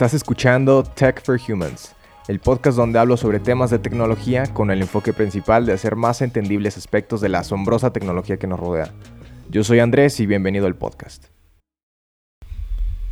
Estás 0.00 0.14
escuchando 0.14 0.82
Tech 0.82 1.22
for 1.22 1.38
Humans, 1.46 1.94
el 2.26 2.40
podcast 2.40 2.74
donde 2.74 2.98
hablo 2.98 3.18
sobre 3.18 3.38
temas 3.38 3.68
de 3.68 3.78
tecnología 3.78 4.46
con 4.46 4.70
el 4.70 4.80
enfoque 4.80 5.12
principal 5.12 5.66
de 5.66 5.74
hacer 5.74 5.94
más 5.94 6.22
entendibles 6.22 6.78
aspectos 6.78 7.20
de 7.20 7.28
la 7.28 7.40
asombrosa 7.40 7.92
tecnología 7.92 8.38
que 8.38 8.46
nos 8.46 8.58
rodea. 8.58 8.94
Yo 9.50 9.62
soy 9.62 9.78
Andrés 9.78 10.18
y 10.18 10.24
bienvenido 10.24 10.66
al 10.66 10.74
podcast. 10.74 11.26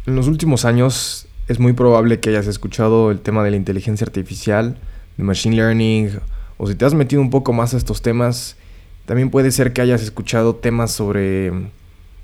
En 0.07 0.17
los 0.17 0.29
últimos 0.29 0.65
años 0.65 1.29
es 1.47 1.61
muy 1.61 1.75
probable 1.75 2.21
que 2.21 2.31
hayas 2.31 2.47
escuchado 2.47 3.11
el 3.11 3.21
tema 3.21 3.45
de 3.45 3.51
la 3.51 3.59
inteligencia 3.59 4.07
artificial, 4.07 4.79
de 5.19 5.25
machine 5.25 5.57
learning, 5.57 6.21
o 6.57 6.69
si 6.69 6.75
te 6.75 6.87
has 6.87 6.95
metido 6.95 7.21
un 7.21 7.29
poco 7.29 7.53
más 7.53 7.75
a 7.75 7.77
estos 7.77 8.01
temas, 8.01 8.57
también 9.05 9.29
puede 9.29 9.51
ser 9.51 9.75
que 9.75 9.83
hayas 9.83 10.03
escuchado 10.03 10.57
temas 10.57 10.91
sobre 10.91 11.53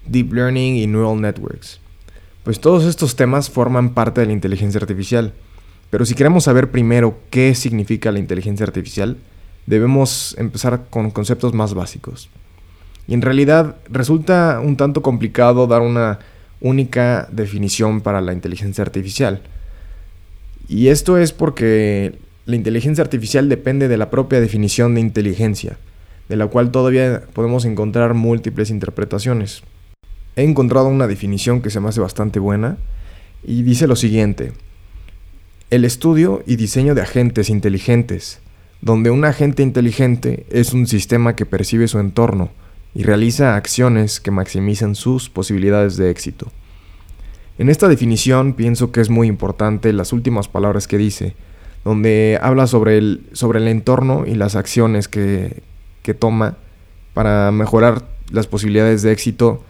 deep 0.06 0.32
learning 0.32 0.76
y 0.76 0.86
neural 0.86 1.20
networks. 1.20 1.83
Pues 2.44 2.60
todos 2.60 2.84
estos 2.84 3.16
temas 3.16 3.48
forman 3.48 3.94
parte 3.94 4.20
de 4.20 4.26
la 4.26 4.34
inteligencia 4.34 4.78
artificial. 4.78 5.32
Pero 5.88 6.04
si 6.04 6.14
queremos 6.14 6.44
saber 6.44 6.70
primero 6.70 7.18
qué 7.30 7.54
significa 7.54 8.12
la 8.12 8.18
inteligencia 8.18 8.66
artificial, 8.66 9.16
debemos 9.64 10.36
empezar 10.38 10.84
con 10.90 11.10
conceptos 11.10 11.54
más 11.54 11.72
básicos. 11.72 12.28
Y 13.08 13.14
en 13.14 13.22
realidad 13.22 13.76
resulta 13.90 14.60
un 14.62 14.76
tanto 14.76 15.00
complicado 15.00 15.66
dar 15.66 15.80
una 15.80 16.18
única 16.60 17.28
definición 17.32 18.02
para 18.02 18.20
la 18.20 18.34
inteligencia 18.34 18.82
artificial. 18.82 19.40
Y 20.68 20.88
esto 20.88 21.16
es 21.16 21.32
porque 21.32 22.18
la 22.44 22.56
inteligencia 22.56 23.02
artificial 23.02 23.48
depende 23.48 23.88
de 23.88 23.96
la 23.96 24.10
propia 24.10 24.40
definición 24.40 24.94
de 24.94 25.00
inteligencia, 25.00 25.78
de 26.28 26.36
la 26.36 26.46
cual 26.48 26.70
todavía 26.70 27.22
podemos 27.32 27.64
encontrar 27.64 28.12
múltiples 28.12 28.68
interpretaciones 28.68 29.62
he 30.36 30.42
encontrado 30.42 30.88
una 30.88 31.06
definición 31.06 31.62
que 31.62 31.70
se 31.70 31.80
me 31.80 31.88
hace 31.88 32.00
bastante 32.00 32.38
buena 32.38 32.76
y 33.42 33.62
dice 33.62 33.86
lo 33.86 33.96
siguiente. 33.96 34.52
El 35.70 35.84
estudio 35.84 36.42
y 36.46 36.56
diseño 36.56 36.94
de 36.94 37.02
agentes 37.02 37.50
inteligentes, 37.50 38.40
donde 38.80 39.10
un 39.10 39.24
agente 39.24 39.62
inteligente 39.62 40.46
es 40.50 40.72
un 40.72 40.86
sistema 40.86 41.36
que 41.36 41.46
percibe 41.46 41.88
su 41.88 41.98
entorno 41.98 42.50
y 42.94 43.02
realiza 43.02 43.56
acciones 43.56 44.20
que 44.20 44.30
maximizan 44.30 44.94
sus 44.94 45.28
posibilidades 45.28 45.96
de 45.96 46.10
éxito. 46.10 46.50
En 47.58 47.68
esta 47.68 47.88
definición 47.88 48.54
pienso 48.54 48.92
que 48.92 49.00
es 49.00 49.10
muy 49.10 49.28
importante 49.28 49.92
las 49.92 50.12
últimas 50.12 50.48
palabras 50.48 50.86
que 50.86 50.98
dice, 50.98 51.34
donde 51.84 52.38
habla 52.42 52.66
sobre 52.66 52.98
el, 52.98 53.26
sobre 53.32 53.58
el 53.58 53.68
entorno 53.68 54.24
y 54.26 54.34
las 54.34 54.56
acciones 54.56 55.06
que, 55.06 55.62
que 56.02 56.14
toma 56.14 56.56
para 57.14 57.52
mejorar 57.52 58.04
las 58.30 58.46
posibilidades 58.46 59.02
de 59.02 59.12
éxito 59.12 59.64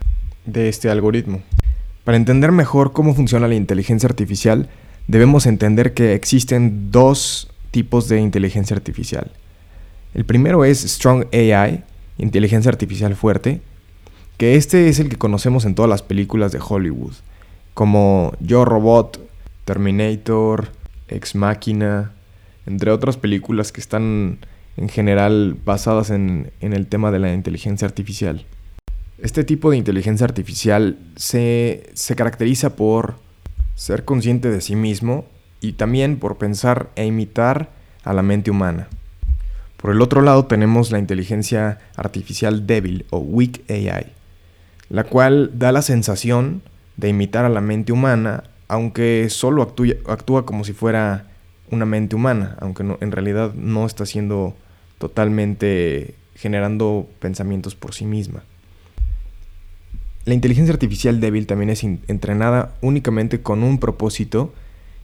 de 0.46 0.68
este 0.68 0.90
algoritmo. 0.90 1.42
Para 2.04 2.16
entender 2.16 2.52
mejor 2.52 2.92
cómo 2.92 3.14
funciona 3.14 3.48
la 3.48 3.54
inteligencia 3.54 4.08
artificial, 4.08 4.68
debemos 5.08 5.46
entender 5.46 5.94
que 5.94 6.14
existen 6.14 6.90
dos 6.90 7.50
tipos 7.70 8.08
de 8.08 8.20
inteligencia 8.20 8.76
artificial. 8.76 9.30
El 10.14 10.24
primero 10.24 10.64
es 10.64 10.82
Strong 10.82 11.26
AI, 11.32 11.82
inteligencia 12.18 12.70
artificial 12.70 13.16
fuerte, 13.16 13.60
que 14.36 14.56
este 14.56 14.88
es 14.88 15.00
el 15.00 15.08
que 15.08 15.16
conocemos 15.16 15.64
en 15.64 15.74
todas 15.74 15.88
las 15.88 16.02
películas 16.02 16.52
de 16.52 16.60
Hollywood, 16.66 17.14
como 17.72 18.32
Yo 18.40 18.64
Robot, 18.64 19.20
Terminator, 19.64 20.68
Ex 21.08 21.34
Machina, 21.34 22.12
entre 22.66 22.90
otras 22.90 23.16
películas 23.16 23.72
que 23.72 23.80
están 23.80 24.38
en 24.76 24.88
general 24.88 25.56
basadas 25.64 26.10
en, 26.10 26.52
en 26.60 26.72
el 26.72 26.86
tema 26.86 27.10
de 27.10 27.18
la 27.18 27.32
inteligencia 27.32 27.86
artificial. 27.86 28.44
Este 29.18 29.44
tipo 29.44 29.70
de 29.70 29.76
inteligencia 29.76 30.24
artificial 30.24 30.98
se, 31.14 31.92
caracteriza 32.16 32.74
por 32.74 33.14
ser 33.76 34.04
consciente 34.04 34.50
de 34.50 34.60
sí 34.60 34.74
mismo 34.74 35.24
y 35.60 35.74
también 35.74 36.18
por 36.18 36.36
pensar 36.36 36.90
e 36.96 37.06
imitar 37.06 37.70
a 38.02 38.12
la 38.12 38.22
mente 38.22 38.50
humana. 38.50 38.88
Por 39.76 39.92
el 39.92 40.02
otro 40.02 40.20
lado 40.20 40.46
tenemos 40.46 40.90
la 40.90 40.98
inteligencia 40.98 41.78
artificial 41.94 42.66
débil 42.66 43.06
o 43.10 43.18
weak 43.18 43.62
AI, 43.70 44.12
la 44.88 45.04
cual 45.04 45.52
da 45.54 45.70
la 45.70 45.82
sensación 45.82 46.62
de 46.96 47.10
imitar 47.10 47.44
a 47.44 47.50
la 47.50 47.60
mente 47.60 47.92
humana, 47.92 48.42
aunque 48.66 49.28
solo 49.30 49.62
actúa, 49.62 50.44
como 50.44 50.64
si 50.64 50.72
fuera 50.72 51.28
una 51.70 51.86
mente 51.86 52.16
humana, 52.16 52.56
aunque 52.60 52.82
en 52.82 53.12
realidad 53.12 53.54
no 53.54 53.86
está 53.86 54.06
siendo 54.06 54.56
totalmente 54.98 56.16
generando 56.34 57.08
pensamientos 57.20 57.76
por 57.76 57.94
sí 57.94 58.06
misma. 58.06 58.42
La 60.24 60.32
inteligencia 60.32 60.72
artificial 60.72 61.20
débil 61.20 61.46
también 61.46 61.68
es 61.68 61.84
entrenada 61.84 62.74
únicamente 62.80 63.42
con 63.42 63.62
un 63.62 63.78
propósito 63.78 64.54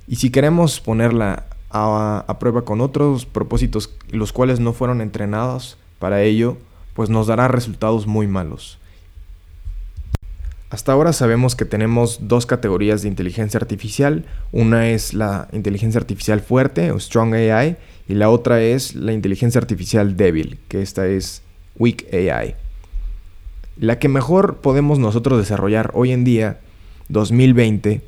y 0.09 0.17
si 0.17 0.31
queremos 0.31 0.81
ponerla 0.81 1.45
a, 1.69 2.37
prueba 2.41 2.65
con 2.65 2.81
otros 2.81 3.27
propósitos 3.27 3.95
los 4.11 4.33
cuales 4.33 4.61
no 4.61 4.73
fueron 4.73 5.03
entrenados 5.03 5.77
para 5.99 6.23
ello, 6.23 6.57
pues 6.95 7.11
nos 7.11 7.27
dará 7.27 7.49
resultados 7.49 8.07
muy 8.07 8.27
malos. 8.27 8.79
Hasta 10.71 10.93
ahora 10.93 11.13
sabemos 11.13 11.55
que 11.55 11.65
tenemos 11.65 12.29
dos 12.29 12.47
categorías 12.47 13.03
de 13.03 13.09
inteligencia 13.09 13.59
artificial. 13.59 14.25
Una 14.53 14.89
es 14.89 15.15
la 15.15 15.49
inteligencia 15.53 16.01
artificial 16.01 16.41
fuerte 16.41 16.93
o 16.93 16.99
Strong 16.99 17.35
AI 17.35 17.77
y 18.09 18.15
la 18.15 18.31
otra 18.31 18.63
es 18.63 18.95
la 18.95 19.13
inteligencia 19.13 19.61
artificial 19.61 20.17
débil, 20.17 20.59
que 20.69 20.81
esta 20.81 21.07
es 21.07 21.43
Weak 21.77 22.07
AI. 22.15 22.55
La 23.81 23.99
que 23.99 24.09
mejor 24.09 24.59
podemos 24.59 24.99
nosotros 24.99 25.39
desarrollar 25.39 25.91
hoy 25.95 26.13
en 26.13 26.23
día, 26.23 26.61
2020, 27.09 28.03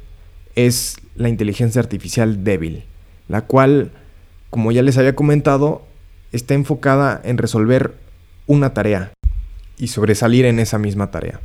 es 0.54 0.98
la 1.16 1.30
inteligencia 1.30 1.80
artificial 1.80 2.44
débil, 2.44 2.84
la 3.26 3.46
cual, 3.46 3.90
como 4.50 4.70
ya 4.70 4.82
les 4.82 4.98
había 4.98 5.16
comentado, 5.16 5.80
está 6.30 6.52
enfocada 6.52 7.18
en 7.24 7.38
resolver 7.38 7.94
una 8.46 8.74
tarea 8.74 9.14
y 9.78 9.88
sobresalir 9.88 10.44
en 10.44 10.58
esa 10.58 10.78
misma 10.78 11.10
tarea. 11.10 11.40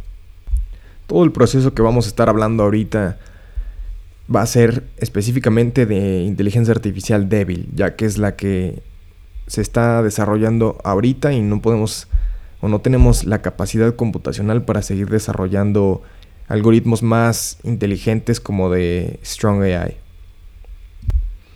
Todo 1.08 1.24
el 1.24 1.32
proceso 1.32 1.74
que 1.74 1.82
vamos 1.82 2.06
a 2.06 2.10
estar 2.10 2.28
hablando 2.28 2.64
ahorita 2.64 3.20
va 4.34 4.42
a 4.42 4.46
ser 4.46 4.84
específicamente 4.98 5.86
de 5.86 6.24
inteligencia 6.24 6.74
artificial 6.74 7.30
débil, 7.30 7.70
ya 7.74 7.96
que 7.96 8.04
es 8.04 8.18
la 8.18 8.36
que 8.36 8.84
se 9.48 9.62
está 9.62 10.04
desarrollando 10.04 10.82
ahorita 10.84 11.32
y 11.32 11.40
no 11.40 11.62
podemos 11.62 12.10
o 12.62 12.68
no 12.68 12.82
tenemos 12.82 13.26
la 13.26 13.42
capacidad 13.42 13.96
computacional 13.96 14.64
para 14.64 14.82
seguir 14.82 15.10
desarrollando 15.10 16.02
algoritmos 16.48 17.04
más 17.04 17.60
inteligentes 17.64 18.40
como 18.40 18.70
de 18.70 19.20
Strong 19.24 19.64
AI. 19.64 19.98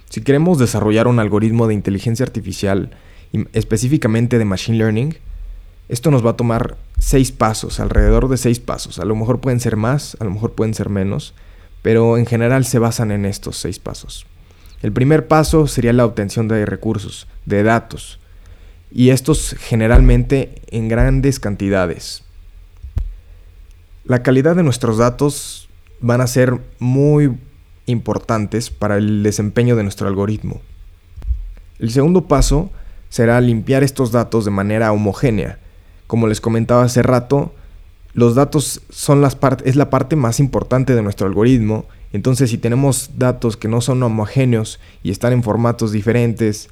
Si 0.09 0.21
queremos 0.21 0.59
desarrollar 0.59 1.07
un 1.07 1.19
algoritmo 1.19 1.67
de 1.67 1.73
inteligencia 1.73 2.25
artificial, 2.25 2.91
específicamente 3.53 4.37
de 4.37 4.45
Machine 4.45 4.77
Learning, 4.77 5.15
esto 5.87 6.11
nos 6.11 6.25
va 6.25 6.31
a 6.31 6.37
tomar 6.37 6.77
seis 6.99 7.31
pasos, 7.31 7.79
alrededor 7.79 8.27
de 8.29 8.37
seis 8.37 8.59
pasos. 8.59 8.99
A 8.99 9.05
lo 9.05 9.15
mejor 9.15 9.39
pueden 9.39 9.59
ser 9.59 9.77
más, 9.77 10.17
a 10.19 10.25
lo 10.25 10.31
mejor 10.31 10.53
pueden 10.53 10.73
ser 10.73 10.89
menos, 10.89 11.33
pero 11.81 12.17
en 12.17 12.25
general 12.25 12.65
se 12.65 12.79
basan 12.79 13.11
en 13.11 13.25
estos 13.25 13.57
seis 13.57 13.79
pasos. 13.79 14.25
El 14.81 14.91
primer 14.91 15.27
paso 15.27 15.67
sería 15.67 15.93
la 15.93 16.05
obtención 16.05 16.47
de 16.47 16.65
recursos, 16.65 17.27
de 17.45 17.63
datos 17.63 18.20
y 18.91 19.09
estos 19.09 19.55
generalmente 19.59 20.61
en 20.67 20.87
grandes 20.87 21.39
cantidades. 21.39 22.23
La 24.03 24.23
calidad 24.23 24.55
de 24.55 24.63
nuestros 24.63 24.97
datos 24.97 25.69
van 26.01 26.21
a 26.21 26.27
ser 26.27 26.59
muy 26.79 27.37
importantes 27.85 28.69
para 28.69 28.97
el 28.97 29.23
desempeño 29.23 29.75
de 29.75 29.83
nuestro 29.83 30.07
algoritmo. 30.07 30.61
El 31.79 31.91
segundo 31.91 32.27
paso 32.27 32.71
será 33.09 33.39
limpiar 33.41 33.83
estos 33.83 34.11
datos 34.11 34.45
de 34.45 34.51
manera 34.51 34.91
homogénea. 34.91 35.59
Como 36.07 36.27
les 36.27 36.41
comentaba 36.41 36.83
hace 36.83 37.01
rato, 37.01 37.53
los 38.13 38.35
datos 38.35 38.81
son 38.89 39.21
las 39.21 39.37
es 39.63 39.75
la 39.75 39.89
parte 39.89 40.15
más 40.15 40.39
importante 40.39 40.95
de 40.95 41.01
nuestro 41.01 41.27
algoritmo. 41.27 41.85
Entonces, 42.13 42.49
si 42.49 42.57
tenemos 42.57 43.11
datos 43.17 43.55
que 43.55 43.67
no 43.67 43.79
son 43.79 44.03
homogéneos 44.03 44.79
y 45.01 45.11
están 45.11 45.31
en 45.33 45.43
formatos 45.43 45.91
diferentes, 45.91 46.69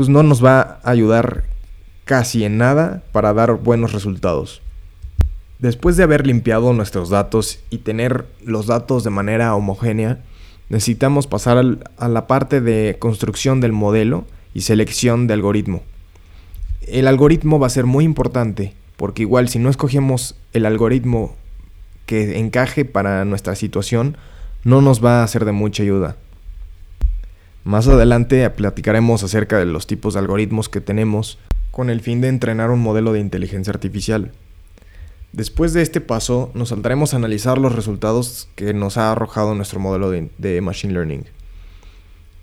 pues 0.00 0.08
no 0.08 0.22
nos 0.22 0.42
va 0.42 0.80
a 0.82 0.90
ayudar 0.92 1.44
casi 2.06 2.44
en 2.44 2.56
nada 2.56 3.02
para 3.12 3.34
dar 3.34 3.56
buenos 3.56 3.92
resultados. 3.92 4.62
Después 5.58 5.98
de 5.98 6.04
haber 6.04 6.26
limpiado 6.26 6.72
nuestros 6.72 7.10
datos 7.10 7.60
y 7.68 7.76
tener 7.76 8.24
los 8.42 8.66
datos 8.66 9.04
de 9.04 9.10
manera 9.10 9.54
homogénea, 9.54 10.20
necesitamos 10.70 11.26
pasar 11.26 11.62
a 11.98 12.08
la 12.08 12.26
parte 12.26 12.62
de 12.62 12.96
construcción 12.98 13.60
del 13.60 13.72
modelo 13.72 14.24
y 14.54 14.62
selección 14.62 15.26
de 15.26 15.34
algoritmo. 15.34 15.82
El 16.88 17.06
algoritmo 17.06 17.58
va 17.58 17.66
a 17.66 17.68
ser 17.68 17.84
muy 17.84 18.06
importante 18.06 18.72
porque 18.96 19.20
igual 19.20 19.50
si 19.50 19.58
no 19.58 19.68
escogemos 19.68 20.34
el 20.54 20.64
algoritmo 20.64 21.36
que 22.06 22.38
encaje 22.38 22.86
para 22.86 23.26
nuestra 23.26 23.54
situación, 23.54 24.16
no 24.64 24.80
nos 24.80 25.04
va 25.04 25.22
a 25.22 25.28
ser 25.28 25.44
de 25.44 25.52
mucha 25.52 25.82
ayuda. 25.82 26.16
Más 27.64 27.86
adelante 27.88 28.48
platicaremos 28.50 29.22
acerca 29.22 29.58
de 29.58 29.66
los 29.66 29.86
tipos 29.86 30.14
de 30.14 30.20
algoritmos 30.20 30.68
que 30.68 30.80
tenemos 30.80 31.38
con 31.70 31.90
el 31.90 32.00
fin 32.00 32.20
de 32.20 32.28
entrenar 32.28 32.70
un 32.70 32.80
modelo 32.80 33.12
de 33.12 33.20
inteligencia 33.20 33.70
artificial. 33.72 34.32
Después 35.32 35.72
de 35.72 35.82
este 35.82 36.00
paso, 36.00 36.50
nos 36.54 36.70
saltaremos 36.70 37.12
a 37.12 37.18
analizar 37.18 37.58
los 37.58 37.74
resultados 37.74 38.48
que 38.56 38.74
nos 38.74 38.96
ha 38.96 39.12
arrojado 39.12 39.54
nuestro 39.54 39.78
modelo 39.78 40.10
de, 40.10 40.60
Machine 40.60 40.94
Learning. 40.94 41.24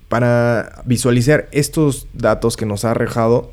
Para 0.07 0.83
visualizar 0.85 1.49
estos 1.51 2.07
datos 2.13 2.55
que 2.55 2.65
nos 2.65 2.85
ha 2.85 2.91
arrojado, 2.91 3.51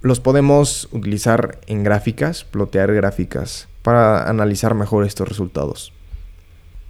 los 0.00 0.20
podemos 0.20 0.88
utilizar 0.92 1.58
en 1.66 1.82
gráficas, 1.82 2.44
plotear 2.44 2.92
gráficas, 2.94 3.66
para 3.82 4.28
analizar 4.28 4.74
mejor 4.74 5.04
estos 5.04 5.26
resultados. 5.26 5.92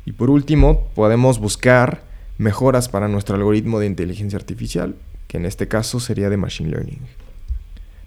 Y 0.05 0.13
por 0.13 0.29
último, 0.29 0.89
podemos 0.95 1.39
buscar 1.39 2.06
mejoras 2.39 2.89
para 2.89 3.09
nuestro 3.09 3.37
algoritmo 3.37 3.79
de 3.79 3.87
inteligencia 3.87 4.39
artificial, 4.39 4.95
que 5.29 5.39
en 5.39 5.47
este 5.47 5.69
caso 5.69 6.01
sería 6.01 6.31
de 6.31 6.37
Machine 6.37 6.71
Learning. 6.71 7.01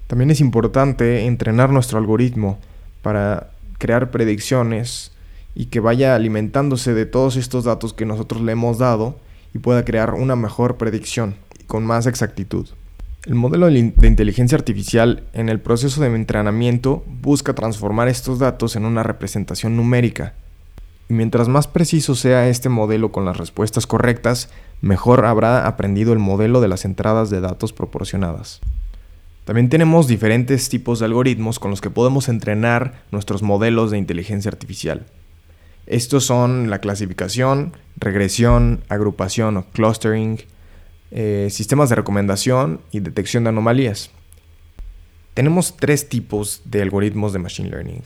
También 0.08 0.32
es 0.32 0.42
importante 0.42 1.26
entrenar 1.26 1.70
nuestro 1.70 1.98
algoritmo 1.98 2.60
para 3.02 3.52
crear 3.78 4.12
predicciones 4.12 5.12
y 5.56 5.66
que 5.66 5.80
vaya 5.80 6.16
alimentándose 6.16 6.94
de 6.94 7.06
todos 7.06 7.36
estos 7.36 7.64
datos 7.64 7.94
que 7.94 8.06
nosotros 8.06 8.42
le 8.42 8.52
hemos 8.52 8.78
dado 8.78 9.20
y 9.54 9.60
pueda 9.60 9.86
crear 9.86 10.14
una 10.14 10.36
mejor 10.36 10.78
predicción 10.78 11.36
con 11.68 11.86
más 11.86 12.08
exactitud. 12.08 12.68
El 13.26 13.36
modelo 13.36 13.68
de 13.68 14.08
inteligencia 14.08 14.58
artificial 14.58 15.24
en 15.34 15.50
el 15.50 15.60
proceso 15.60 16.02
de 16.02 16.08
entrenamiento 16.08 17.04
busca 17.22 17.54
transformar 17.54 18.08
estos 18.08 18.40
datos 18.40 18.76
en 18.76 18.86
una 18.86 19.04
representación 19.04 19.76
numérica. 19.76 20.34
Y 21.10 21.14
mientras 21.14 21.48
más 21.48 21.68
preciso 21.68 22.16
sea 22.16 22.48
este 22.48 22.70
modelo 22.70 23.12
con 23.12 23.26
las 23.26 23.38
respuestas 23.38 23.88
correctas, 23.88 24.50
mejor 24.80 25.26
habrá 25.26 25.68
aprendido 25.68 26.14
el 26.14 26.20
modelo 26.20 26.62
de 26.62 26.68
las 26.68 26.86
entradas 26.86 27.32
de 27.32 27.42
datos 27.42 27.74
proporcionadas. 27.74 28.62
También 29.44 29.70
tenemos 29.70 30.08
diferentes 30.08 30.70
tipos 30.70 31.00
de 31.00 31.06
algoritmos 31.06 31.58
con 31.58 31.72
los 31.72 31.82
que 31.82 31.90
podemos 31.90 32.30
entrenar 32.30 33.02
nuestros 33.12 33.42
modelos 33.42 33.90
de 33.90 33.98
inteligencia 33.98 34.50
artificial. 34.50 35.08
Estos 35.88 36.24
son 36.26 36.70
la 36.70 36.78
clasificación, 36.78 37.74
regresión, 37.98 38.84
agrupación 38.90 39.58
o 39.58 39.66
clustering, 39.66 40.40
eh, 41.10 41.48
sistemas 41.50 41.90
de 41.90 41.96
recomendación 41.96 42.82
y 42.92 43.00
detección 43.00 43.44
de 43.46 43.50
anomalías. 43.50 44.12
Tenemos 45.34 45.76
tres 45.76 46.08
tipos 46.08 46.62
de 46.66 46.84
algoritmos 46.84 47.34
de 47.34 47.40
Machine 47.40 47.70
Learning. 47.70 48.04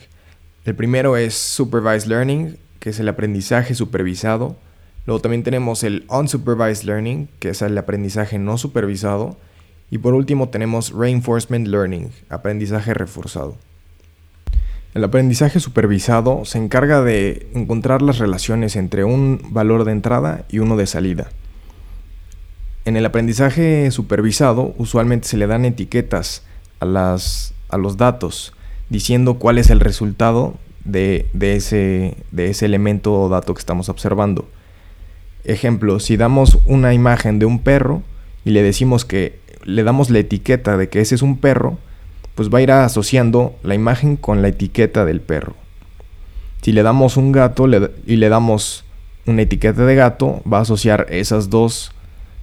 El 0.64 0.76
primero 0.76 1.18
es 1.18 1.34
Supervised 1.34 2.08
Learning, 2.08 2.58
que 2.84 2.90
es 2.90 3.00
el 3.00 3.08
aprendizaje 3.08 3.76
supervisado. 3.76 4.58
Luego 5.06 5.22
también 5.22 5.44
tenemos 5.44 5.84
el 5.84 6.04
Unsupervised 6.10 6.84
Learning, 6.84 7.30
que 7.40 7.52
es 7.52 7.62
el 7.62 7.78
aprendizaje 7.78 8.40
no 8.40 8.58
supervisado. 8.58 9.38
Y 9.90 10.00
por 10.00 10.14
último 10.14 10.50
tenemos 10.50 10.92
Reinforcement 10.92 11.66
Learning, 11.66 12.12
aprendizaje 12.28 12.94
reforzado. 12.94 13.56
El 14.94 15.06
aprendizaje 15.06 15.62
supervisado 15.62 16.44
se 16.44 16.58
encarga 16.58 17.02
de 17.02 17.48
encontrar 17.54 18.02
las 18.02 18.18
relaciones 18.18 18.76
entre 18.76 19.06
un 19.06 19.40
valor 19.52 19.86
de 19.86 19.94
entrada 19.94 20.44
y 20.50 20.60
uno 20.60 20.76
de 20.76 20.86
salida. 20.86 21.30
En 22.84 22.98
el 22.98 23.06
aprendizaje 23.06 23.92
supervisado 23.92 24.76
usualmente 24.78 25.30
se 25.30 25.38
le 25.38 25.48
dan 25.48 25.64
etiquetas 25.64 26.44
a, 26.82 26.86
las, 26.86 27.54
a 27.70 27.78
los 27.78 27.96
datos 27.96 28.52
diciendo 28.90 29.36
cuál 29.36 29.58
es 29.58 29.70
el 29.70 29.80
resultado 29.80 30.56
de, 30.86 31.28
ese, 31.40 32.18
de 32.32 32.50
ese 32.50 32.66
elemento 32.66 33.14
o 33.14 33.30
dato 33.30 33.54
que 33.54 33.60
estamos 33.60 33.90
observando. 33.90 34.48
Ejemplo, 35.44 36.00
si 36.00 36.18
damos 36.18 36.60
una 36.66 36.94
imagen 36.94 37.40
de 37.40 37.46
un 37.46 37.60
perro 37.60 38.02
y 38.46 38.52
le 38.52 38.64
decimos 38.64 39.06
que 39.06 39.40
le 39.64 39.84
damos 39.84 40.10
la 40.10 40.20
etiqueta 40.20 40.78
de 40.78 40.90
que 40.90 41.02
ese 41.02 41.16
es 41.16 41.22
un 41.22 41.38
perro, 41.38 41.78
pues 42.36 42.50
va 42.50 42.60
a 42.60 42.62
ir 42.62 42.72
asociando 42.72 43.56
la 43.64 43.76
imagen 43.76 44.18
con 44.18 44.42
la 44.42 44.50
etiqueta 44.50 45.06
del 45.06 45.22
perro. 45.22 45.56
Si 46.62 46.72
le 46.72 46.84
damos 46.84 47.18
un 47.18 47.32
gato 47.32 47.68
y 47.68 48.16
le 48.16 48.30
damos 48.30 48.86
una 49.26 49.42
etiqueta 49.42 49.86
de 49.86 49.96
gato, 49.96 50.42
va 50.52 50.60
a 50.60 50.62
asociar 50.62 51.08
esas 51.10 51.50
dos, 51.50 51.92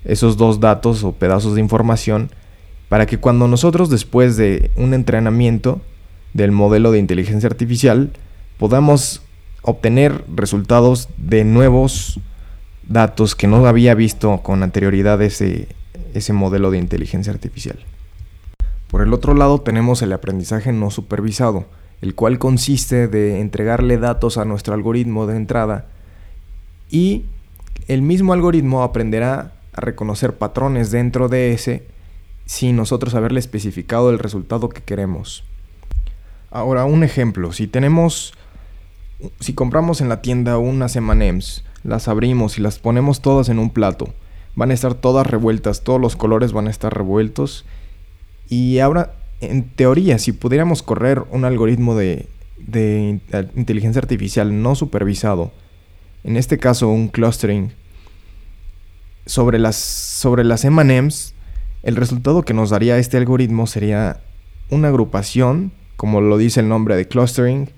esos 0.05 0.37
dos 0.37 0.61
datos 0.61 1.05
o 1.05 1.13
pedazos 1.13 1.55
de 1.55 1.61
información 1.61 2.31
para 2.89 3.07
que 3.07 3.19
cuando 3.19 3.49
nosotros 3.49 3.89
después 3.89 4.37
de 4.37 4.71
un 4.77 4.95
entrenamiento 4.95 5.81
del 6.35 6.53
modelo 6.53 6.93
de 6.93 6.99
inteligencia 6.99 7.49
artificial 7.49 8.11
podamos 8.61 9.23
obtener 9.63 10.23
resultados 10.29 11.09
de 11.17 11.45
nuevos 11.45 12.21
datos 12.87 13.35
que 13.35 13.47
no 13.47 13.67
había 13.67 13.95
visto 13.95 14.43
con 14.43 14.63
anterioridad 14.63 15.23
ese, 15.23 15.67
ese 16.13 16.35
modelo 16.35 16.71
de 16.71 16.77
inteligencia 16.77 17.33
artificial. 17.33 17.79
Por 18.89 19.01
el 19.01 19.15
otro 19.15 19.33
lado 19.33 19.63
tenemos 19.63 20.03
el 20.03 20.13
aprendizaje 20.13 20.73
no 20.73 20.91
supervisado, 20.91 21.65
el 22.03 22.15
cual 22.15 22.39
consiste 22.39 23.09
de 23.09 23.41
entregarle 23.41 23.97
datos 23.97 24.37
a 24.37 24.45
nuestro 24.45 24.75
algoritmo 24.75 25.27
de 25.27 25.37
entrada 25.37 25.87
y 26.91 27.25
el 27.89 28.03
mismo 28.03 28.35
algoritmo 28.35 28.83
aprenderá 28.83 29.55
a 29.73 29.81
reconocer 29.81 30.37
patrones 30.37 30.91
dentro 30.91 31.31
de 31.31 31.55
ese 31.55 31.87
sin 32.45 32.77
nosotros 32.77 33.15
haberle 33.15 33.41
especificado 33.41 34.11
el 34.11 34.19
resultado 34.19 34.69
que 34.69 34.83
queremos. 34.83 35.45
Ahora, 36.51 36.85
un 36.85 37.05
ejemplo, 37.05 37.53
si 37.53 37.67
tenemos 37.67 38.35
si 39.41 39.55
compramos 39.55 40.01
en 40.01 40.09
la 40.09 40.23
tienda 40.23 40.59
unas 40.59 40.97
M&Ms, 40.97 41.65
las 41.85 42.09
abrimos 42.09 42.59
y 42.59 42.63
las 42.63 42.79
ponemos 42.79 43.21
todas 43.21 43.49
en 43.49 43.59
un 43.59 43.71
plato 43.71 44.13
van 44.55 44.71
a 44.71 44.75
estar 44.75 44.95
todas 44.95 45.27
revueltas, 45.27 45.83
todos 45.83 46.01
los 46.01 46.17
colores 46.17 46.53
van 46.53 46.67
a 46.67 46.71
estar 46.71 46.97
revueltos. 46.97 47.65
Y 48.49 48.79
ahora, 48.79 49.15
en 49.41 49.69
teoría, 49.69 50.19
si 50.19 50.33
pudiéramos 50.33 50.83
correr 50.83 51.23
un 51.31 51.45
algoritmo 51.45 51.95
de, 51.95 52.29
inteligencia 53.57 54.01
artificial 54.01 54.63
no 54.63 54.75
supervisado, 54.75 55.53
en 56.25 56.37
este 56.37 56.59
caso 56.59 56.89
un 56.89 57.09
clustering, 57.09 57.73
sobre 59.27 59.59
las, 59.59 59.77
sobre 59.77 60.45
las 60.45 60.65
M&M's, 60.65 61.35
el 61.83 61.97
resultado 61.97 62.43
que 62.43 62.53
nos 62.53 62.71
daría 62.71 62.99
este 62.99 63.17
algoritmo 63.17 63.67
sería 63.67 64.21
una 64.69 64.89
agrupación, 64.89 65.73
como 65.97 66.21
lo 66.21 66.37
dice 66.37 66.61
el 66.61 66.69
nombre 66.69 66.97
de 66.97 67.09
clustering, 67.09 67.71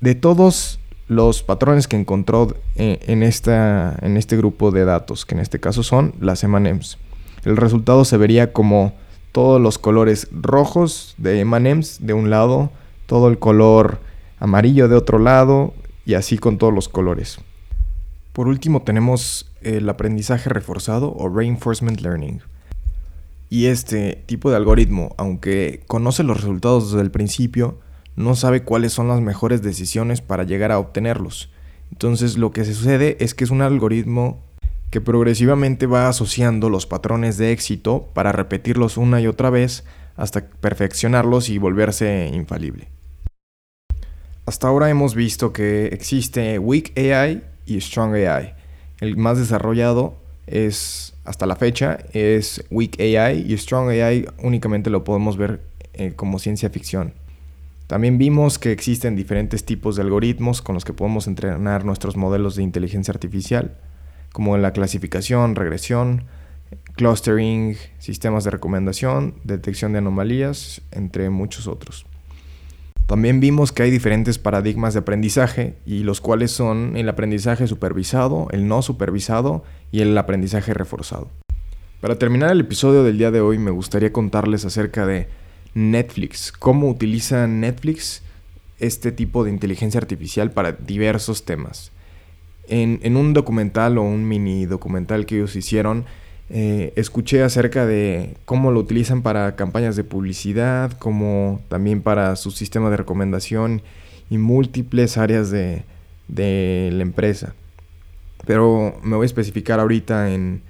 de 0.00 0.14
todos 0.14 0.80
los 1.08 1.42
patrones 1.42 1.88
que 1.88 1.96
encontró 1.96 2.56
eh, 2.76 3.00
en, 3.06 3.22
esta, 3.22 3.96
en 4.00 4.16
este 4.16 4.36
grupo 4.36 4.70
de 4.70 4.84
datos, 4.84 5.26
que 5.26 5.34
en 5.34 5.40
este 5.40 5.58
caso 5.58 5.82
son 5.82 6.14
las 6.20 6.44
M&M's. 6.44 6.98
El 7.44 7.56
resultado 7.56 8.04
se 8.04 8.16
vería 8.16 8.52
como 8.52 8.94
todos 9.32 9.60
los 9.60 9.78
colores 9.78 10.28
rojos 10.30 11.14
de 11.18 11.40
M&M's 11.40 11.98
de 12.00 12.12
un 12.12 12.30
lado, 12.30 12.70
todo 13.06 13.28
el 13.28 13.38
color 13.38 14.00
amarillo 14.38 14.88
de 14.88 14.96
otro 14.96 15.18
lado 15.18 15.74
y 16.06 16.14
así 16.14 16.38
con 16.38 16.58
todos 16.58 16.72
los 16.72 16.88
colores. 16.88 17.38
Por 18.32 18.46
último 18.46 18.82
tenemos 18.82 19.50
el 19.62 19.88
aprendizaje 19.88 20.48
reforzado 20.48 21.12
o 21.14 21.28
reinforcement 21.28 22.00
learning. 22.00 22.40
Y 23.48 23.66
este 23.66 24.22
tipo 24.26 24.48
de 24.50 24.56
algoritmo, 24.56 25.14
aunque 25.18 25.82
conoce 25.88 26.22
los 26.22 26.36
resultados 26.36 26.92
desde 26.92 27.02
el 27.02 27.10
principio, 27.10 27.80
no 28.20 28.36
sabe 28.36 28.62
cuáles 28.62 28.92
son 28.92 29.08
las 29.08 29.20
mejores 29.20 29.62
decisiones 29.62 30.20
para 30.20 30.44
llegar 30.44 30.70
a 30.72 30.78
obtenerlos. 30.78 31.50
Entonces 31.90 32.36
lo 32.36 32.52
que 32.52 32.64
sucede 32.64 33.16
es 33.20 33.34
que 33.34 33.44
es 33.44 33.50
un 33.50 33.62
algoritmo 33.62 34.38
que 34.90 35.00
progresivamente 35.00 35.86
va 35.86 36.08
asociando 36.08 36.68
los 36.68 36.86
patrones 36.86 37.36
de 37.36 37.52
éxito 37.52 38.08
para 38.12 38.32
repetirlos 38.32 38.96
una 38.96 39.20
y 39.20 39.26
otra 39.26 39.50
vez 39.50 39.84
hasta 40.16 40.44
perfeccionarlos 40.46 41.48
y 41.48 41.58
volverse 41.58 42.30
infalible. 42.32 42.88
Hasta 44.46 44.68
ahora 44.68 44.90
hemos 44.90 45.14
visto 45.14 45.52
que 45.52 45.86
existe 45.86 46.58
Weak 46.58 46.98
AI 46.98 47.42
y 47.66 47.80
Strong 47.80 48.14
AI. 48.14 48.54
El 49.00 49.16
más 49.16 49.38
desarrollado 49.38 50.16
es, 50.46 51.14
hasta 51.24 51.46
la 51.46 51.56
fecha, 51.56 51.98
es 52.12 52.64
Weak 52.70 52.98
AI 53.00 53.46
y 53.48 53.56
Strong 53.56 53.90
AI 53.90 54.26
únicamente 54.42 54.90
lo 54.90 55.04
podemos 55.04 55.36
ver 55.36 55.60
eh, 55.94 56.12
como 56.16 56.38
ciencia 56.38 56.68
ficción. 56.70 57.14
También 57.90 58.18
vimos 58.18 58.60
que 58.60 58.70
existen 58.70 59.16
diferentes 59.16 59.64
tipos 59.64 59.96
de 59.96 60.02
algoritmos 60.02 60.62
con 60.62 60.76
los 60.76 60.84
que 60.84 60.92
podemos 60.92 61.26
entrenar 61.26 61.84
nuestros 61.84 62.16
modelos 62.16 62.54
de 62.54 62.62
inteligencia 62.62 63.10
artificial, 63.10 63.78
como 64.32 64.56
la 64.58 64.72
clasificación, 64.72 65.56
regresión, 65.56 66.22
clustering, 66.94 67.76
sistemas 67.98 68.44
de 68.44 68.50
recomendación, 68.50 69.34
detección 69.42 69.90
de 69.90 69.98
anomalías, 69.98 70.82
entre 70.92 71.30
muchos 71.30 71.66
otros. 71.66 72.06
También 73.06 73.40
vimos 73.40 73.72
que 73.72 73.82
hay 73.82 73.90
diferentes 73.90 74.38
paradigmas 74.38 74.94
de 74.94 75.00
aprendizaje 75.00 75.74
y 75.84 76.04
los 76.04 76.20
cuales 76.20 76.52
son 76.52 76.96
el 76.96 77.08
aprendizaje 77.08 77.66
supervisado, 77.66 78.46
el 78.52 78.68
no 78.68 78.82
supervisado 78.82 79.64
y 79.90 80.02
el 80.02 80.16
aprendizaje 80.16 80.74
reforzado. 80.74 81.28
Para 82.00 82.20
terminar 82.20 82.52
el 82.52 82.60
episodio 82.60 83.02
del 83.02 83.18
día 83.18 83.32
de 83.32 83.40
hoy 83.40 83.58
me 83.58 83.72
gustaría 83.72 84.12
contarles 84.12 84.64
acerca 84.64 85.06
de 85.06 85.39
Netflix. 85.74 86.52
¿Cómo 86.52 86.88
utiliza 86.88 87.46
Netflix 87.46 88.22
este 88.78 89.12
tipo 89.12 89.44
de 89.44 89.50
inteligencia 89.50 89.98
artificial 89.98 90.50
para 90.50 90.72
diversos 90.72 91.44
temas? 91.44 91.92
En, 92.68 93.16
un 93.16 93.32
documental 93.32 93.98
o 93.98 94.02
un 94.02 94.28
mini 94.28 94.64
documental 94.66 95.26
que 95.26 95.36
ellos 95.36 95.56
hicieron, 95.56 96.04
eh, 96.50 96.92
escuché 96.96 97.42
acerca 97.42 97.84
de 97.84 98.36
cómo 98.44 98.70
lo 98.70 98.80
utilizan 98.80 99.22
para 99.22 99.56
campañas 99.56 99.96
de 99.96 100.04
publicidad, 100.04 100.92
como 100.92 101.60
también 101.68 102.00
para 102.00 102.36
su 102.36 102.50
sistema 102.50 102.90
de 102.90 102.96
recomendación 102.96 103.82
y 104.30 104.38
múltiples 104.38 105.18
áreas 105.18 105.50
de, 105.50 105.82
de 106.28 106.90
la 106.92 107.02
empresa. 107.02 107.54
Pero 108.46 108.98
me 109.02 109.16
voy 109.16 109.24
a 109.24 109.26
especificar 109.26 109.80
ahorita 109.80 110.32
en, 110.32 110.62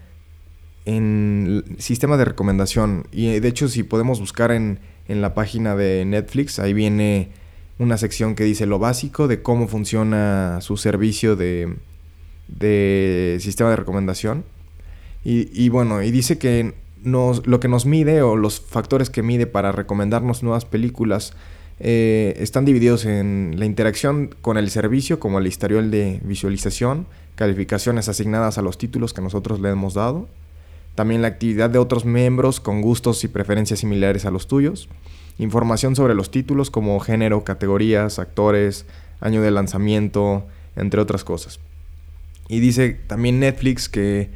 en 0.85 1.65
sistema 1.79 2.17
de 2.17 2.25
recomendación. 2.25 3.07
Y 3.13 3.39
de 3.41 3.49
hecho, 3.49 3.69
si 3.69 3.83
podemos 3.83 4.21
buscar 4.21 4.51
en, 4.51 4.81
en 5.09 5.21
la 5.21 5.35
página 5.35 5.77
de 5.77 6.05
Netflix, 6.05 6.59
ahí 6.59 6.73
viene 6.73 7.31
una 7.79 7.97
sección 7.97 8.35
que 8.35 8.45
dice 8.45 8.67
lo 8.67 8.79
básico 8.79 9.27
de 9.27 9.43
cómo 9.43 9.67
funciona 9.67 10.59
su 10.61 10.77
servicio 10.77 11.35
de, 11.35 11.77
de 12.47 13.39
sistema 13.41 13.71
de 13.71 13.77
recomendación. 13.77 14.45
Y, 15.23 15.69
bueno, 15.69 16.03
y 16.03 16.11
dice 16.11 16.39
que 16.39 16.73
nos, 17.03 17.47
lo 17.47 17.61
que 17.61 17.69
nos 17.69 17.85
mide 17.85 18.23
o 18.23 18.37
los 18.37 18.61
factores 18.61 19.11
que 19.11 19.23
mide 19.23 19.47
para 19.47 19.71
recomendarnos 19.71 20.43
nuevas 20.43 20.65
películas 20.65 21.35
eh, 21.79 22.35
están 22.39 22.65
divididos 22.65 23.05
en 23.05 23.57
la 23.59 23.67
interacción 23.67 24.35
con 24.41 24.57
el 24.57 24.71
servicio, 24.71 25.21
como 25.21 25.39
el 25.39 25.47
historial 25.47 25.91
de 25.91 26.21
visualización, 26.25 27.07
calificaciones 27.35 28.09
asignadas 28.09 28.57
a 28.57 28.63
los 28.63 28.79
títulos 28.79 29.13
que 29.13 29.21
nosotros 29.21 29.61
le 29.61 29.69
hemos 29.69 29.93
dado, 29.93 30.27
también 31.01 31.23
la 31.23 31.29
actividad 31.29 31.71
de 31.71 31.79
otros 31.79 32.05
miembros 32.05 32.61
con 32.61 32.83
gustos 32.83 33.25
y 33.25 33.29
preferencias 33.29 33.81
similares 33.81 34.27
a 34.27 34.31
los 34.31 34.47
tuyos, 34.47 34.87
información 35.39 35.97
sobre 35.97 36.15
los 36.15 36.31
títulos 36.31 36.71
como 36.71 37.01
género, 37.01 37.43
categorías, 37.43 38.19
actores, 38.19 38.85
año 39.19 39.41
de 39.41 39.51
lanzamiento, 39.51 40.45
entre 40.77 41.01
otras 41.01 41.25
cosas. 41.25 41.59
Y 42.49 42.61
dice 42.61 43.01
también 43.07 43.41
Netflix 43.41 43.89
que, 43.89 44.29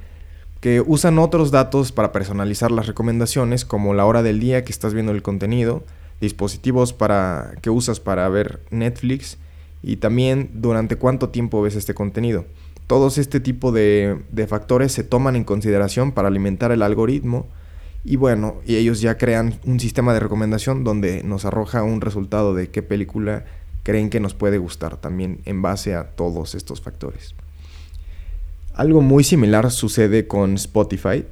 que 0.61 0.80
usan 0.80 1.18
otros 1.18 1.50
datos 1.50 1.92
para 1.92 2.12
personalizar 2.12 2.71
las 2.71 2.87
recomendaciones, 2.87 3.66
como 3.66 3.92
la 3.92 4.06
hora 4.06 4.23
del 4.23 4.40
día 4.40 4.64
que 4.64 4.73
estás 4.73 4.94
viendo 4.94 5.12
el 5.12 5.21
contenido, 5.21 5.85
dispositivos 6.23 6.94
para, 6.94 7.56
que 7.61 7.68
usas 7.68 8.00
para 8.00 8.26
ver 8.30 8.61
Netflix 8.71 9.37
y 9.83 9.97
también 9.97 10.49
durante 10.54 10.97
cuánto 10.97 11.28
tiempo 11.28 11.61
ves 11.61 11.76
este 11.76 11.92
contenido. 11.92 12.47
Todos 12.87 13.19
este 13.19 13.41
tipo 13.41 13.73
de, 13.73 14.19
de 14.31 14.47
factores 14.47 14.93
se 14.93 15.05
toman 15.05 15.37
en 15.37 15.45
consideración 15.45 16.12
para 16.12 16.29
alimentar 16.29 16.71
el 16.73 16.83
algoritmo 16.83 17.47
y 18.05 18.17
bueno, 18.17 18.57
y 18.67 18.76
ellos 18.76 19.00
ya 19.00 19.17
crean 19.17 19.59
un 19.64 19.81
sistema 19.81 20.12
de 20.12 20.21
recomendación 20.21 20.85
donde 20.85 21.23
nos 21.23 21.47
arroja 21.47 21.83
un 21.83 22.03
resultado 22.03 22.55
de 22.55 22.69
qué 22.69 22.83
película 22.83 23.47
creen 23.83 24.11
que 24.11 24.21
nos 24.21 24.35
puede 24.35 24.59
gustar 24.59 24.99
también 24.99 25.41
en 25.47 25.62
base 25.62 25.95
a 25.95 26.11
todos 26.11 26.55
estos 26.55 26.83
factores. 26.83 27.35
Algo 28.75 29.00
muy 29.00 29.25
similar 29.25 29.71
sucede 29.71 30.26
con 30.26 30.55
Spotify. 30.55 31.25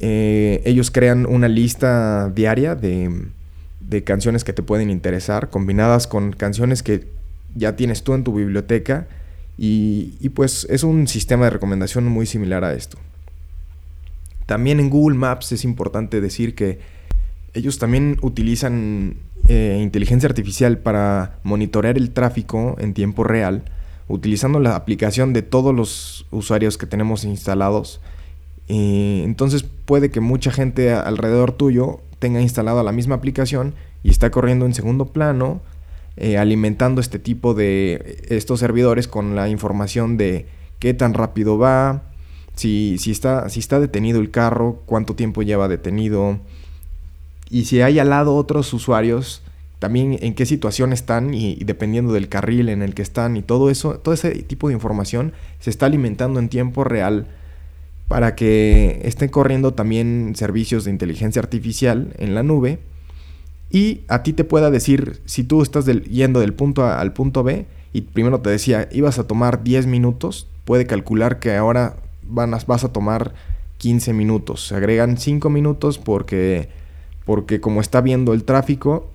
Eh, 0.00 0.62
ellos 0.64 0.90
crean 0.90 1.26
una 1.26 1.46
lista 1.46 2.28
diaria 2.30 2.74
de, 2.74 3.28
de 3.80 4.02
canciones 4.02 4.42
que 4.42 4.52
te 4.52 4.62
pueden 4.62 4.90
interesar, 4.90 5.50
combinadas 5.50 6.08
con 6.08 6.32
canciones 6.32 6.82
que 6.82 7.06
ya 7.54 7.76
tienes 7.76 8.02
tú 8.02 8.14
en 8.14 8.24
tu 8.24 8.34
biblioteca. 8.34 9.06
Y, 9.56 10.28
pues 10.30 10.66
es 10.68 10.82
un 10.82 11.06
sistema 11.06 11.44
de 11.44 11.50
recomendación 11.50 12.06
muy 12.06 12.26
similar 12.26 12.64
a 12.64 12.74
esto. 12.74 12.98
También 14.46 14.80
en 14.80 14.90
Google 14.90 15.16
Maps 15.16 15.52
es 15.52 15.64
importante 15.64 16.20
decir 16.20 16.54
que 16.54 16.80
ellos 17.54 17.78
también 17.78 18.18
utilizan 18.20 19.16
eh, 19.46 19.78
inteligencia 19.80 20.28
artificial 20.28 20.78
para 20.78 21.38
monitorear 21.44 21.96
el 21.96 22.10
tráfico 22.10 22.76
en 22.78 22.94
tiempo 22.94 23.24
real, 23.24 23.64
utilizando 24.08 24.58
la 24.58 24.76
aplicación 24.76 25.32
de 25.32 25.42
todos 25.42 25.74
los 25.74 26.26
usuarios 26.30 26.76
que 26.76 26.86
tenemos 26.86 27.24
instalados. 27.24 28.00
entonces 28.66 29.62
puede 29.62 30.10
que 30.10 30.20
mucha 30.20 30.50
gente 30.50 30.92
alrededor 30.92 31.52
tuyo 31.52 32.00
tenga 32.18 32.40
instalada 32.40 32.82
la 32.82 32.92
misma 32.92 33.14
aplicación 33.14 33.74
y 34.02 34.10
está 34.10 34.30
corriendo 34.30 34.66
en 34.66 34.74
segundo 34.74 35.06
plano, 35.06 35.60
eh, 36.16 36.38
alimentando 36.38 37.00
este 37.00 37.18
tipo 37.18 37.54
de 37.54 38.22
estos 38.28 38.60
servidores 38.60 39.08
con 39.08 39.34
la 39.34 39.48
información 39.48 40.16
de 40.16 40.46
qué 40.78 40.94
tan 40.94 41.14
rápido 41.14 41.58
va, 41.58 42.04
si, 42.54 42.98
si, 42.98 43.10
está, 43.10 43.48
si 43.48 43.60
está 43.60 43.80
detenido 43.80 44.20
el 44.20 44.30
carro, 44.30 44.82
cuánto 44.86 45.14
tiempo 45.14 45.42
lleva 45.42 45.66
detenido, 45.66 46.38
y 47.50 47.64
si 47.64 47.80
hay 47.80 47.98
al 47.98 48.10
lado 48.10 48.36
otros 48.36 48.72
usuarios, 48.72 49.42
también 49.80 50.18
en 50.22 50.34
qué 50.34 50.46
situación 50.46 50.92
están 50.92 51.34
y, 51.34 51.52
y, 51.52 51.64
dependiendo 51.64 52.12
del 52.12 52.28
carril 52.28 52.68
en 52.68 52.82
el 52.82 52.94
que 52.94 53.02
están 53.02 53.36
y 53.36 53.42
todo 53.42 53.68
eso, 53.68 53.98
todo 53.98 54.14
ese 54.14 54.30
tipo 54.42 54.68
de 54.68 54.74
información 54.74 55.32
se 55.58 55.70
está 55.70 55.86
alimentando 55.86 56.38
en 56.38 56.48
tiempo 56.48 56.84
real 56.84 57.26
para 58.08 58.34
que 58.34 59.00
estén 59.04 59.30
corriendo 59.30 59.74
también 59.74 60.34
servicios 60.36 60.84
de 60.84 60.90
inteligencia 60.90 61.40
artificial 61.40 62.14
en 62.18 62.34
la 62.34 62.42
nube 62.42 62.78
y 63.70 64.02
a 64.08 64.22
ti 64.22 64.32
te 64.32 64.44
pueda 64.44 64.70
decir 64.70 65.20
si 65.24 65.44
tú 65.44 65.62
estás 65.62 65.86
yendo 65.86 66.40
del 66.40 66.54
punto 66.54 66.84
A 66.84 67.00
al 67.00 67.12
punto 67.12 67.42
B 67.42 67.66
y 67.92 68.02
primero 68.02 68.40
te 68.40 68.50
decía 68.50 68.88
ibas 68.92 69.18
a 69.18 69.26
tomar 69.26 69.62
10 69.64 69.86
minutos, 69.86 70.48
puede 70.64 70.86
calcular 70.86 71.38
que 71.38 71.56
ahora 71.56 71.96
van 72.22 72.52
vas 72.66 72.84
a 72.84 72.92
tomar 72.92 73.34
15 73.78 74.12
minutos. 74.12 74.68
Se 74.68 74.76
agregan 74.76 75.18
5 75.18 75.50
minutos 75.50 75.98
porque, 75.98 76.68
porque 77.24 77.60
como 77.60 77.80
está 77.80 78.00
viendo 78.00 78.32
el 78.32 78.44
tráfico 78.44 79.10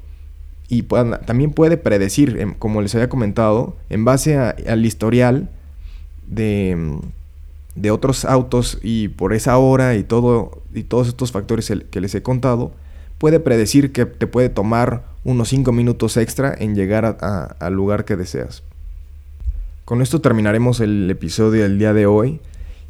y 0.68 0.84
también 0.84 1.51
puede 1.51 1.77
predecir, 1.77 2.38
em, 2.39 2.53
como 2.53 2.82
les 2.82 2.94
había 2.94 3.10
comentado, 3.10 3.75
en 3.89 4.06
base 4.06 4.38
al 4.38 4.86
historial 4.86 5.50
de 6.27 7.00
de 7.75 7.91
otros 7.91 8.25
autos 8.25 8.77
y 8.82 9.08
por 9.10 9.34
esa 9.34 9.58
hora 9.58 9.96
y 9.96 10.03
todo 10.03 10.62
y 10.74 10.84
todos 10.84 11.08
estos 11.08 11.32
factores 11.32 11.72
que 11.89 12.01
les 12.01 12.13
he 12.13 12.22
contado, 12.22 12.74
puede 13.19 13.39
predecir 13.39 13.91
que 13.91 14.05
te 14.05 14.25
puede 14.25 14.49
tomar 14.49 15.03
unos 15.23 15.49
5 15.49 15.71
minutos 15.71 16.17
extra 16.17 16.55
en 16.57 16.73
llegar 16.73 17.17
al 17.59 17.73
lugar 17.73 18.05
que 18.05 18.15
deseas. 18.15 18.63
Con 19.85 20.01
esto 20.01 20.21
terminaremos 20.21 20.79
el 20.79 21.09
episodio 21.09 21.63
del 21.63 21.77
día 21.77 21.93
de 21.93 22.07
hoy. 22.07 22.39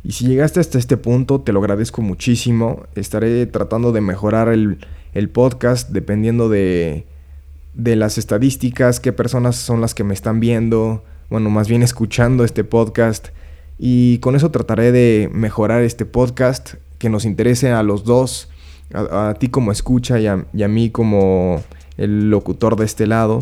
Y 0.03 0.13
si 0.13 0.27
llegaste 0.27 0.62
hasta 0.62 0.77
este 0.77 0.95
punto, 0.95 1.41
te 1.41 1.51
lo 1.51 1.59
agradezco 1.59 2.01
muchísimo. 2.01 2.83
Estaré 2.95 3.45
tratando 3.48 3.91
de 3.91 4.01
mejorar 4.01 4.48
el, 4.48 4.79
el 5.13 5.29
podcast 5.29 5.89
dependiendo 5.89 6.48
de, 6.48 7.05
de 7.74 7.95
las 7.95 8.17
estadísticas, 8.17 9.00
qué 9.00 9.13
personas 9.13 9.55
son 9.55 9.81
las 9.81 9.93
que 9.93 10.03
me 10.03 10.13
están 10.13 10.39
viendo, 10.39 11.03
bueno, 11.29 11.50
más 11.50 11.67
bien 11.67 11.83
escuchando 11.83 12.43
este 12.43 12.63
podcast 12.63 13.29
y 13.77 14.17
con 14.19 14.36
eso 14.36 14.51
trataré 14.51 14.91
de 14.91 15.29
mejorar 15.31 15.83
este 15.83 16.05
podcast 16.05 16.75
que 16.98 17.09
nos 17.09 17.24
interese 17.24 17.71
a 17.71 17.81
los 17.81 18.03
dos, 18.03 18.50
a, 18.93 19.34
ti 19.39 19.50
como 19.50 19.72
escucha 19.72 20.19
y 20.19 20.27
a, 20.27 20.67
mí 20.67 20.89
como 20.89 21.63
el 21.98 22.29
locutor 22.29 22.75
de 22.75 22.86
este 22.86 23.08
lado. 23.08 23.39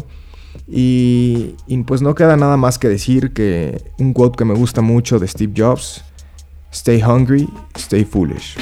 Y, 0.67 1.55
y, 1.67 1.77
pues 1.83 2.01
no 2.01 2.15
queda 2.15 2.35
nada 2.35 2.57
más 2.57 2.79
que 2.79 2.89
decir 2.89 3.31
que 3.31 3.81
un 3.99 4.13
quote 4.13 4.37
que 4.37 4.45
me 4.45 4.55
gusta 4.55 4.81
mucho 4.81 5.19
de 5.19 5.27
Steve 5.27 5.53
Jobs, 5.55 6.03
Stay 6.71 7.01
hungry, 7.01 7.47
stay 7.75 8.03
foolish. 8.03 8.55